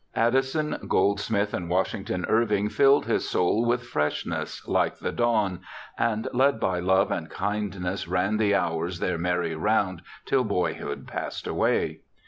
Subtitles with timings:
[0.15, 5.59] Addison, Gold smith, and Washington Irving filled his soul with freshness Hke the dawn.
[5.95, 11.45] And led by love and kindness, ran the hours Their merry round till boyhood passed
[11.45, 11.99] away.